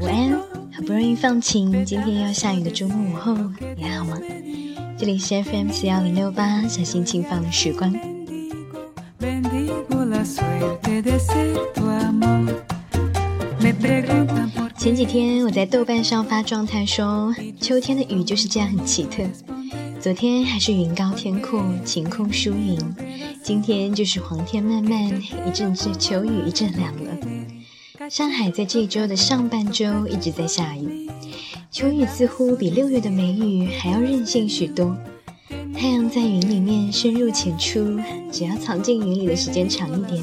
[0.00, 0.32] 晚安，
[0.70, 3.34] 好不容易放晴，今天要下雨的周末午后，
[3.74, 4.18] 你还好吗？
[4.98, 7.90] 这里是 FM 四幺零六八，小心情放的时光。
[14.76, 19.22] 前几天我在豆瓣上发状态说，秋天的雨就是这样很奇特。
[19.98, 22.78] 昨天还是云高天阔，晴空疏云，
[23.42, 25.08] 今天就是黄天漫漫，
[25.46, 27.16] 一阵阵秋雨一阵凉了。
[28.12, 31.08] 上海在这周的上半周一直在下雨，
[31.70, 34.94] 秋雨似乎比六月的梅雨还要任性许多。
[35.74, 37.98] 太阳在云里面深入浅出，
[38.30, 40.22] 只要藏进云里的时间长一点，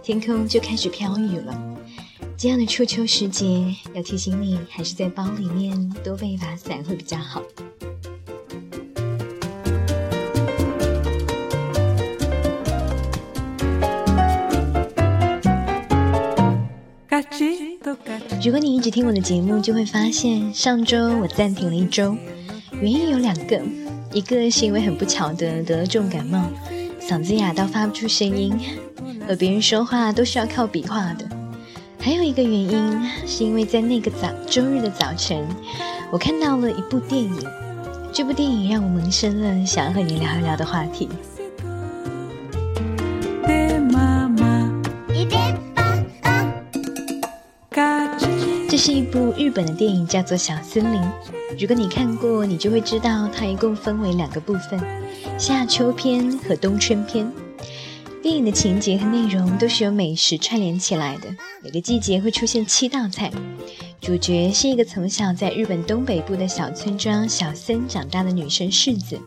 [0.00, 1.60] 天空就开始飘雨了。
[2.36, 7.42] 这样的初秋时节，要提醒你，还是在包里面多备一把伞会比较好。
[18.44, 22.14] 如果你一直听我的节目，就会发现上周我暂停了一周，
[22.78, 23.58] 原因有两个，
[24.12, 26.44] 一个是因为很不巧的得了重感冒，
[27.00, 28.54] 嗓子哑到发不出声音，
[29.26, 31.24] 和别人说话都是要靠比划的；
[31.98, 35.48] 还有一个原因是因为在那个早周日的早晨，
[36.10, 37.34] 我看到了一部电影，
[38.12, 41.08] 这部电影让我萌生了想要和你聊一聊的话题。
[48.86, 51.00] 是一部日本的电影，叫做《小森林》。
[51.58, 54.78] 如果你看过，你就会知道它一共分为两个部分：
[55.38, 57.32] 夏秋篇和冬春篇。
[58.22, 61.34] 电影的情节和内容都是由美食串联起来的。
[61.62, 63.32] 每个季节会出现七道菜，
[64.02, 69.18] 主角是一个从小在日本东北部的小村庄小森长大的女生世子，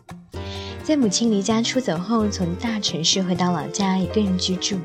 [0.84, 4.78] 在母亲离家出走后，从大城市回到老家一个人居住。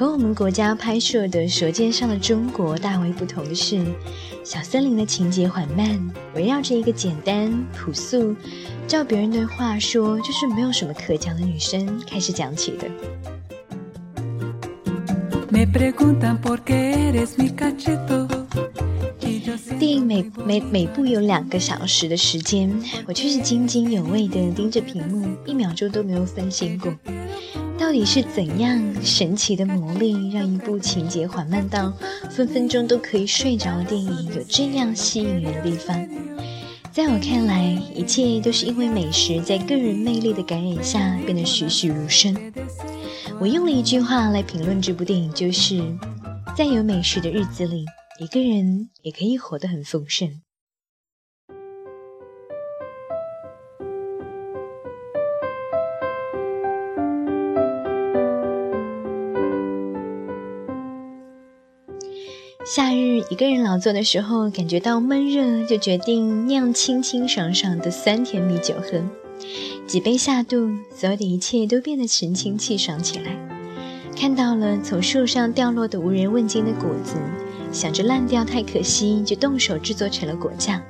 [0.00, 3.76] 和我们国家拍摄的《舌尖上的中国》大为不同的是，
[4.42, 8.34] 《小森林》的情节缓慢，围绕着一个简单朴素，
[8.88, 12.88] 照别人的话说就是没有什么可讲的女生开始讲起的。
[19.78, 22.74] 电影每每每部有两个小时的时间，
[23.06, 26.90] 我却是津津有味地盯着屏幕，一秒钟都没有分心过。
[27.90, 31.92] 到底是怎样神奇的魔力，让一部情节缓慢到
[32.30, 36.08] 分分钟都可以睡着的电影有这样吸引人的地方？
[36.92, 42.52] 在我看来，一切都是因为美食在个人魅力的感染下变得栩栩如生。
[43.40, 45.82] 我用了一句话来评论这部电影，就是
[46.56, 47.84] 在有美食的日子里，
[48.20, 50.30] 一个人也可以活得很丰盛。
[62.64, 69.02] 夏日一个人劳作的时候，感觉到闷热，就决定酿清清爽爽的酸甜米酒喝。
[69.86, 73.34] 几杯下肚，所有的一切都变得神清气爽起来。
[74.14, 77.16] 看到了从树上掉落的无人问津的果子，
[77.72, 80.80] 想着烂掉太可惜，就动手制作成了果酱。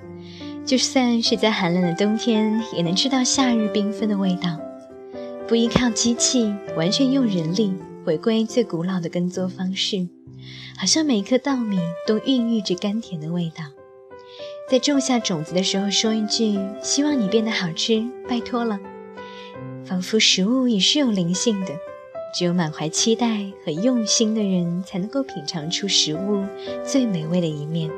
[0.66, 4.58] 就算是在寒冷的冬天，也能吃到夏日缤纷的味道。
[5.46, 7.72] 不依靠机器，完全用人力，
[8.04, 10.08] 回归最古老的耕作方式。
[10.76, 13.64] 好像每一颗稻米都孕育着甘甜的味道。
[14.70, 18.78] 在种下种子的时候，说一句“希望你变得好吃”，拜托了。
[19.84, 21.74] 仿佛食物也是有灵性的，
[22.32, 26.44] 只有满怀期待和用心的人，才能够品尝出食物
[26.84, 27.90] 最美味的一面。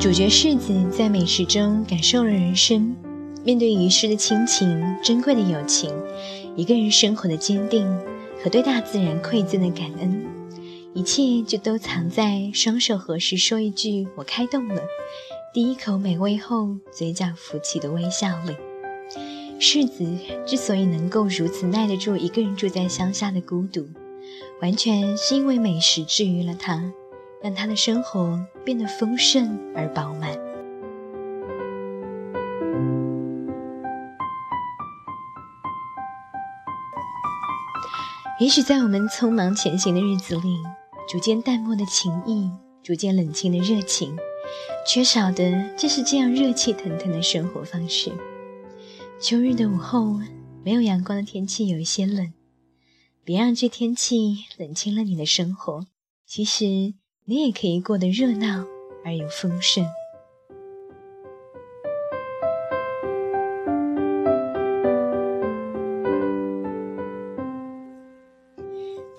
[0.00, 2.96] 主角世子在美食中感受了人生。
[3.44, 5.90] 面对遗失的亲情、珍贵的友情、
[6.54, 7.86] 一个人生活的坚定
[8.42, 10.24] 和对大自然馈赠的感恩，
[10.94, 14.80] 一切就都藏在双手合十说一句“我开动了”。
[15.52, 18.54] 第一口美味后，嘴角浮起的微笑里。
[19.58, 20.06] 世子
[20.46, 23.88] 之所以能够如此耐得住一个人住在乡下的孤独，
[24.60, 26.92] 完全是因为美食治愈了他，
[27.42, 30.38] 让他的生活变得丰盛而饱满。
[38.40, 40.56] 也许在我们匆忙前行的日子里，
[41.08, 42.50] 逐渐淡漠的情谊，
[42.82, 44.16] 逐渐冷清的热情，
[44.86, 48.10] 缺少的就是这样热气腾腾的生活方式。
[49.20, 50.18] 秋日的午后，
[50.64, 52.32] 没有阳光的天气有一些冷，
[53.22, 55.86] 别让这天气冷清了你的生活。
[56.26, 56.64] 其实
[57.26, 58.64] 你也可以过得热闹
[59.04, 59.86] 而又丰盛。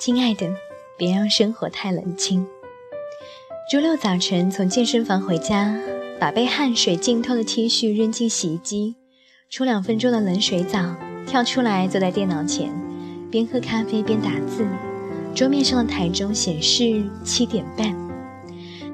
[0.05, 0.53] 亲爱的，
[0.97, 2.45] 别让生活太冷清。
[3.71, 5.73] 周六早晨从健身房回家，
[6.19, 8.97] 把被汗水浸透的 T 恤扔进洗衣机，
[9.49, 10.93] 冲两分钟的冷水澡，
[11.25, 12.69] 跳出来坐在电脑前，
[13.31, 14.67] 边喝咖啡边打字。
[15.33, 18.02] 桌面上的台钟显示七点半。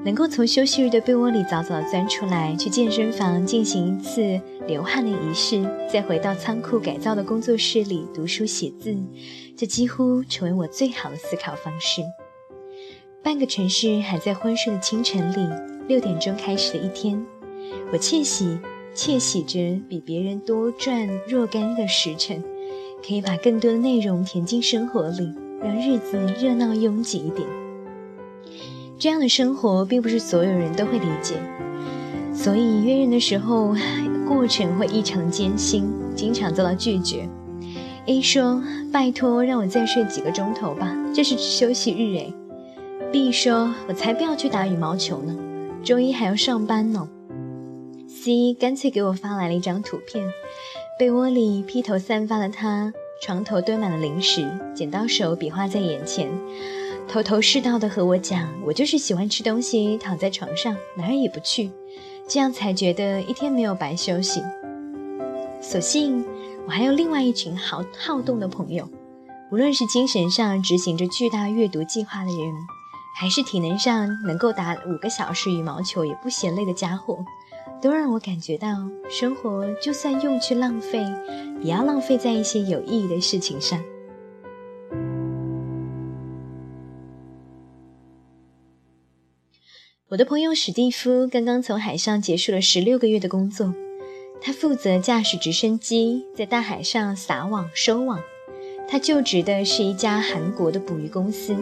[0.06, 5.62] 能够从休息日的被窝里早早钻出来，去健身房进行一次流汗的仪式，
[5.92, 8.96] 再回到仓库改造的工作室里读书写字，
[9.57, 12.01] 这几乎成为我最好的思考方式。
[13.22, 15.46] 半个城市还在昏睡的清晨里，
[15.90, 17.22] 六点钟开始的一天，
[17.92, 18.57] 我窃喜
[18.96, 19.60] 窃喜着
[19.90, 22.42] 比别人多赚若干个时辰，
[23.06, 27.46] 可以把更多的内容填进生活里，让日子热闹拥挤一点。
[29.00, 31.36] 这样的生活并不是所有人都会理解，
[32.34, 33.74] 所以约人的时候，
[34.28, 37.25] 过程会异常艰辛，经常遭到拒绝。
[38.07, 38.62] A 说
[38.92, 42.34] ：“拜托，让我再睡几个钟头吧，这是休息日诶。
[43.10, 45.34] ”B 说：“我才不要去打羽毛球呢，
[45.81, 47.07] 周一还要上班呢。
[48.10, 50.28] ”C 干脆给我发来了一张图片，
[51.00, 52.92] 被窝里披头散发的他，
[53.22, 56.30] 床头堆满了零食，剪刀手比划在眼前。
[57.12, 61.72] 头头是道的和我讲，我就是喜欢吃东西，躺在床上哪儿也不去，
[62.28, 64.44] 这样才觉得一天没有白休息。
[65.60, 66.24] 所幸
[66.68, 68.88] 我还有另外一群好好动的朋友，
[69.52, 72.54] 无论是精神上执行着巨大阅读计划的人，
[73.20, 77.18] 还是体能上能够打五个小时羽毛球也不嫌累的家伙，
[77.82, 78.68] 都让我感觉到
[79.10, 81.04] 生活就算用去浪费，
[81.64, 83.82] 也要浪费在一些有意义的事情上。
[90.10, 93.76] 我的朋友史蒂夫刚刚从海上结束了十六个月的工作，
[94.42, 98.20] 他负责驾驶直升机在大海上撒网收网。
[98.88, 101.56] 他就职的是一家韩国的捕鱼公司，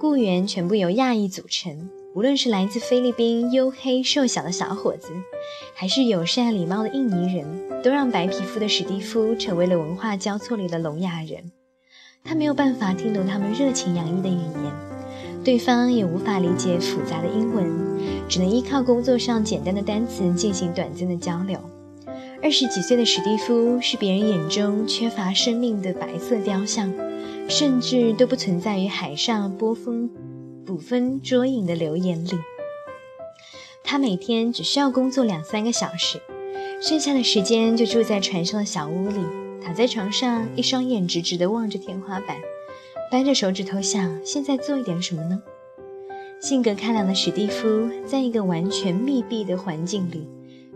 [0.00, 5.10] 雇员全部由亚裔组成，无论是来自菲律宾黝黑瘦小的小伙子，
[5.76, 11.52] 还是友善礼貌的印尼人，都让白皮肤的史蒂夫成为了文化交错里的聋哑人。
[12.24, 14.95] 他没有办法听懂他们热情洋溢的语言。
[15.46, 17.70] 对方也无法理解复杂的英文，
[18.28, 21.56] 只能依靠工作上简单的单词进行短暂的交流。
[22.42, 26.92] 二十几岁的史蒂夫是别人眼中缺乏生命的白色雕像，
[27.48, 30.10] 甚至都不存在于海上波峰
[30.66, 32.32] 捕风捉影的流言里。
[33.84, 36.20] 他每天只需要工作两三个小时，
[36.82, 39.20] 剩下的时间就住在船上的小屋里，
[39.62, 42.36] 躺在床上，一双眼直直地望着天花板。
[43.10, 45.40] 掰着手指头想，现在做一点什么呢？
[46.40, 50.26] 性格开朗的史蒂夫，在一个完全密闭的环境里，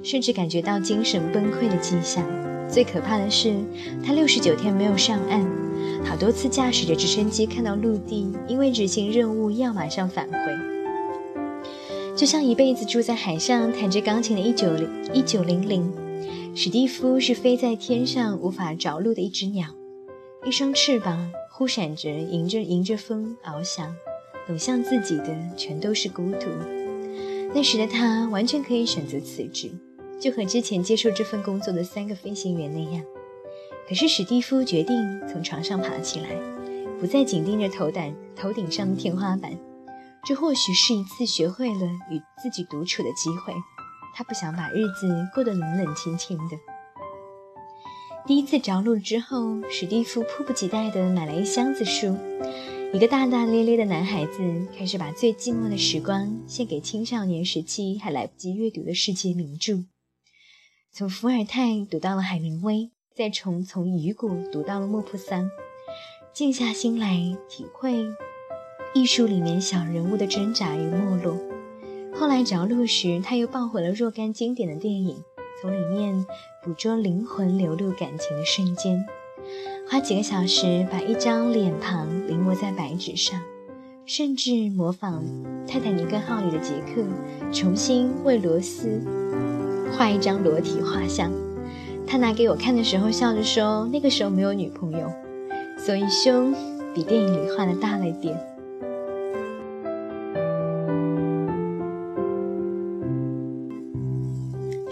[0.03, 2.25] 甚至感觉到精神崩溃的迹象。
[2.69, 3.57] 最可怕的是，
[4.07, 5.45] 他六十九天没有上岸，
[6.05, 10.39] 好多次驾驶着直升机看到陆地，因为执行任务要马上返回。
[12.17, 15.93] 就像一辈子住在海上弹着钢琴的一九零一九零零，
[16.55, 19.67] 史蒂夫是飞在天上无法着陆的一只鸟，
[20.47, 21.33] 一双翅膀。
[21.61, 23.95] 忽闪着，迎着迎着风翱翔，
[24.49, 25.27] 走向自己的
[25.59, 26.47] 全都是孤独。
[27.55, 29.71] 那时的他完全可以选择辞职，
[30.19, 33.05] 就和之前接受这份工作的三个飞行员那样。
[33.87, 34.97] 可是史蒂夫决定
[35.29, 36.31] 从床上爬起来，
[36.99, 39.53] 不再紧盯着头胆头顶上的天花板。
[40.25, 43.53] 这或许是一次学会了与自己独处的机会。
[44.15, 46.57] 他不想把日子过得冷冷清清的。
[48.31, 52.17] 第一次着陆之后，史蒂夫迫不及待地买了一箱子书。
[52.95, 59.83] 一个大大咧咧的男孩子开始把最寂寞的时光献给青少年时期还来不及阅读的世界名著。
[60.93, 65.51] 从伏尔泰读到了海明威，再从从雨果读到了莫泊桑，
[66.33, 68.07] 静下心来体会
[68.95, 71.37] 艺术里面小人物的挣扎与没落。
[72.15, 75.21] 后来着陆时，他又抱回了若干经典的电影。
[75.61, 76.25] 从里面
[76.63, 79.05] 捕捉灵魂流露感情的瞬间，
[79.91, 83.39] 花几个小时把一张脸庞临摹在白纸上，
[84.07, 85.23] 甚至模仿
[85.69, 87.05] 《泰坦尼克号》里的杰克，
[87.53, 89.03] 重新为罗斯
[89.93, 91.31] 画一张裸体画像。
[92.07, 95.13] 他拿给我看的时候，笑着说：“那个时候没有女朋友，
[95.77, 96.55] 所以胸
[96.95, 98.35] 比电影里画的大了一点。”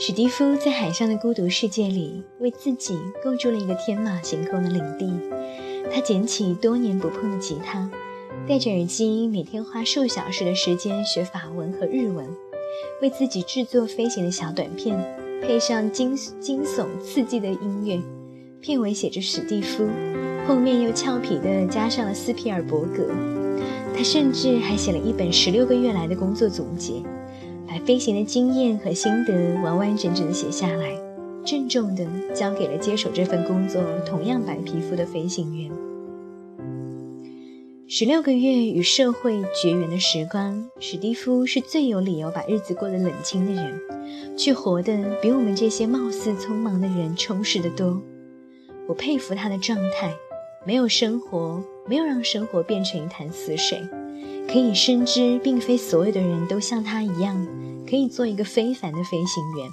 [0.08, 5.12] 史蒂夫在海上的孤独世界里，为自己构筑了一个天马行空的领地。
[5.92, 7.90] 他捡起多年不碰的吉他，
[8.48, 12.26] 戴着耳机，每天花数小时的时间学法文和日文，
[13.02, 14.98] 为自己制作飞行的小短片，
[15.42, 18.00] 配上惊惊悚刺激的音乐。
[18.62, 19.86] 片尾写着“史蒂夫”，
[20.48, 23.10] 后面又俏皮地加上了斯皮尔伯格。
[23.94, 26.94] 他甚至还写了一本十六个月来的工作总结，
[27.68, 30.98] 把飞行的经验和心得完完整整地写下来，
[31.44, 35.70] 郑重地交给了接手这份工作同样白皮肤的飞行员。
[37.86, 43.78] 十六个月与社会绝缘的时光，史蒂夫是最有理由把日子过得冷清的人，
[44.36, 48.02] 却活得比我们这些貌似匆忙的人充实得多。
[48.86, 50.14] 我佩服他的状态，
[50.66, 51.62] 没有生活。
[51.88, 53.80] 没有让生活变成一潭死水，
[54.46, 57.46] 可以深知，并非所有的人都像他一样，
[57.88, 59.70] 可以做一个非凡的飞行员。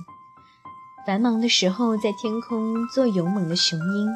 [1.06, 4.08] 繁忙的时候在天空做勇猛的雄鹰，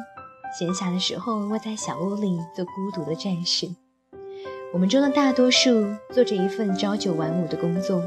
[0.58, 3.68] 闲暇的时候窝在小屋里做孤独的战士。
[4.72, 5.70] 我们中的大多数
[6.12, 8.02] 做着一份朝九晚五的工作，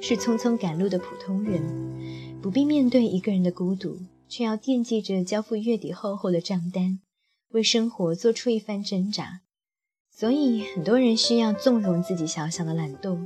[0.00, 1.62] 是匆匆赶路的普通人，
[2.40, 3.98] 不必面对一个人的孤独，
[4.28, 7.00] 却要惦记着交付月底厚厚的账单。
[7.52, 9.40] 为生活做出一番挣扎，
[10.16, 13.18] 所以很多人需要纵容自己小小的懒惰，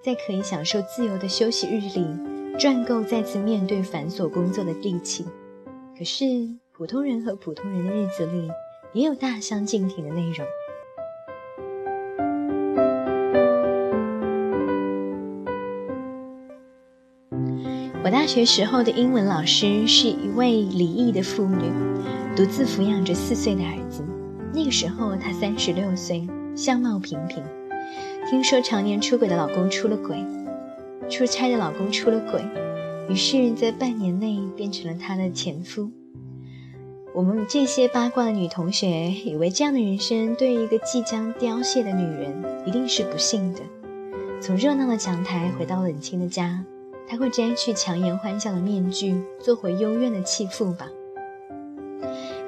[0.00, 2.06] 在可以享受自由的休息日里，
[2.56, 5.26] 赚够再次面对繁琐工作的力气。
[5.98, 6.24] 可是，
[6.70, 8.48] 普通人和普通人的日子里，
[8.92, 10.46] 也有大相径庭的内容。
[18.04, 21.68] 我大学时候的英文老师是一位离异的妇女。
[22.36, 24.04] 独自抚养着四岁的儿子，
[24.58, 27.44] 那个时候她三十六岁，相貌平平。
[28.28, 30.18] 听说常年出轨的老公出了轨，
[31.08, 32.44] 出差的老公出了轨，
[33.08, 35.92] 于是，在半年内变成了她的前夫。
[37.14, 43.60] 我们这些八卦的女同学以为，这样的人生对于一个即将凋谢的女人一定是不幸的。
[44.40, 46.64] 从热闹的讲台回到冷清的家，
[47.06, 50.88] 她会摘去强颜欢笑的面具，做回幽怨的弃妇吧。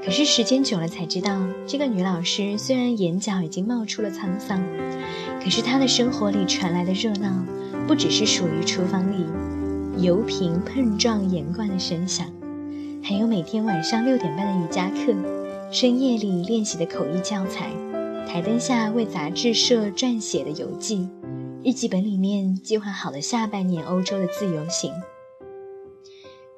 [0.03, 4.63] 可是时间久了才知道，这个女老师虽然眼角已经冒出了沧桑，
[5.43, 7.45] 可是她的生活里传来的热闹，
[7.87, 9.27] 不只是属于厨房里
[10.03, 12.27] 油瓶碰撞盐罐的声响，
[13.03, 15.15] 还有每天晚上六点半的瑜伽课，
[15.71, 17.71] 深夜里练习的口译教材，
[18.27, 21.07] 台灯下为杂志社撰写的游记，
[21.63, 24.91] 日记本里面计划好了下半年欧洲的自由行。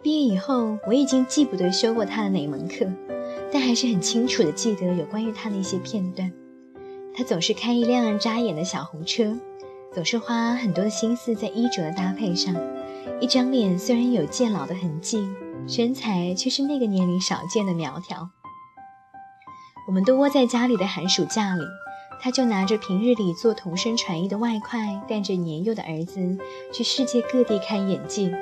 [0.01, 2.87] 毕业以后，我已经记不得修过她的哪门课。
[3.53, 6.33] 但还是很清楚的记得有关于他的一些片段。
[7.15, 9.37] 他总是开一辆扎眼的小红车，
[9.93, 12.57] 总是花很多的心思在衣着的搭配上。
[13.21, 15.29] 一张脸虽然有渐老的痕迹，
[15.69, 18.31] 身材却是那个年龄少见的苗条。
[19.87, 21.63] 我们都窝在家里的寒暑假里，
[22.21, 26.39] 他就拿着平日里做同声传译的外快，带着年幼的儿子
[26.73, 28.33] 去世界各地看眼界。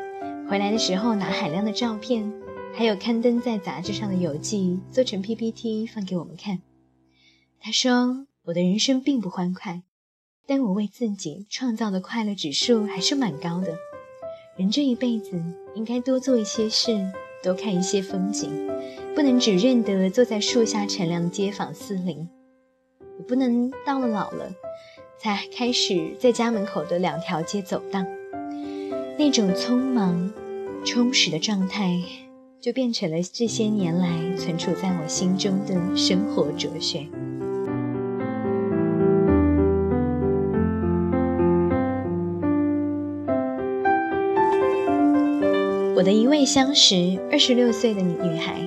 [0.48, 2.32] 回来的时候拿海量的照片。
[2.74, 6.60] 还有刊登在杂志上的游记，做成 PPT 放给我们看。
[7.60, 9.82] 他说：“我的人生并不欢快，
[10.46, 13.76] 但我为自己创造的快乐指数还是蛮高的。
[14.56, 15.42] 人这一辈子
[15.74, 17.12] 应该多做一些事，
[17.42, 18.50] 多看一些风景，
[19.14, 22.28] 不能只认得坐在树下乘凉的街坊四邻，
[23.18, 24.54] 也不能到了老了
[25.18, 28.06] 才开始在家门口的两条街走荡。
[29.18, 30.32] 那种匆忙、
[30.84, 32.00] 充实的状态。”
[32.60, 37.06] 就变成了这些年来存储在我心中的生活哲学。
[45.96, 48.60] 我的一位相识二十六岁的女女孩，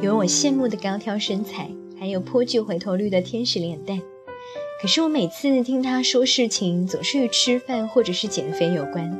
[0.00, 4.00] 有我羡慕的高挑身材，还有颇具回头率的天使脸蛋。
[4.80, 9.18] 可是我每次听她说事情，总是与吃饭或者是减肥有关。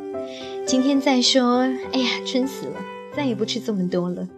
[0.66, 1.60] 今天再说，
[1.92, 2.95] 哎呀，撑死了。
[3.16, 4.28] 再也不吃这么多了，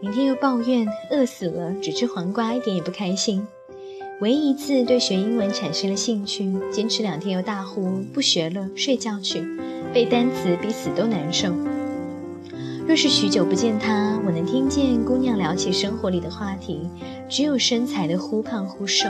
[0.00, 3.44] 明天又抱怨饿死了，只吃黄瓜一点也不开心。
[4.20, 9.44] 唯一一次对学英文产生了兴趣，坚持两天又大呼不学了，睡觉去，
[9.92, 11.52] 背单词比死都难受。
[12.86, 16.88] 若是许久不见他，我能听见姑娘聊起生活里的话题，
[17.28, 19.08] 只有身材的忽胖忽瘦。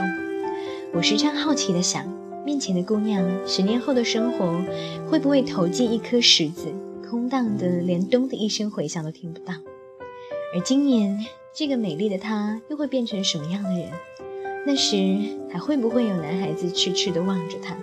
[0.93, 2.05] 我时常好奇地想，
[2.43, 4.59] 面前的姑娘十年后的生活，
[5.07, 6.67] 会不会投进一颗石子？
[7.11, 9.53] 空荡的，连咚的一声回响都听不到。
[10.55, 11.19] 而今年，
[11.53, 13.91] 这个美丽的她又会变成什么样的人？
[14.65, 14.95] 那时
[15.51, 17.75] 还会不会有男孩子痴痴地望着她？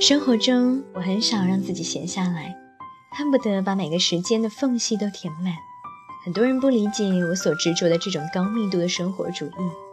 [0.00, 2.56] 生活中，我很少让自己闲下来，
[3.16, 5.54] 恨不得把每个时间的缝隙都填满。
[6.24, 9.89] 很多人不理解我所执着的这种高密度的生活主义。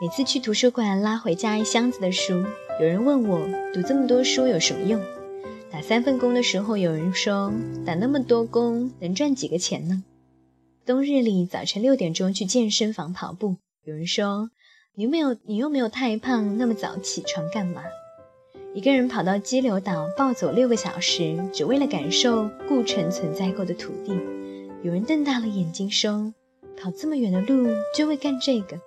[0.00, 2.42] 每次去图书馆拉回家一箱子的书，
[2.80, 4.98] 有人问我读这么多书有什么用？
[5.70, 7.52] 打三份工的时候，有人说
[7.84, 10.02] 打那么多工能赚几个钱呢？
[10.86, 14.48] 冬日里早晨六点钟去健身房跑步，有人说
[14.94, 17.82] 你又没有你又没有太胖，那么早起床干嘛？
[18.72, 24.18] 一个人跑到激流岛暴走六个小时，只为了感受故城存在过的土地。
[24.82, 26.32] 有人瞪大了眼睛说
[26.80, 28.80] ：“跑这么远的路就为干这个？”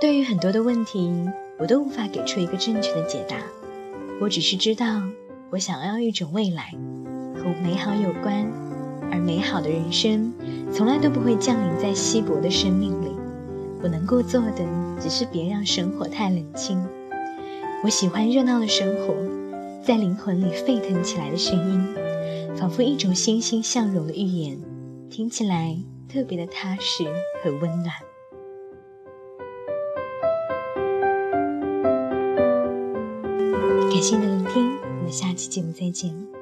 [0.00, 1.10] 对于很多的问题，
[1.58, 3.36] 我都无法给出一个正确的解答。
[4.20, 5.02] 我只是知道，
[5.50, 6.72] 我想要一种未来，
[7.34, 8.46] 和美好有关，
[9.10, 10.32] 而美好的人生
[10.72, 13.08] 从来都不会降临在稀薄的生命里。
[13.82, 14.64] 我能够做的，
[15.00, 16.84] 只是别让生活太冷清。
[17.82, 19.14] 我喜欢热闹的生活，
[19.82, 21.94] 在灵魂里沸腾起来的声音。
[22.56, 24.58] 仿佛一种欣欣向荣的预言，
[25.10, 25.76] 听起来
[26.08, 27.04] 特别的踏实
[27.42, 27.92] 和温暖。
[34.04, 36.33] 谢你的聆听，我们下期节目再见。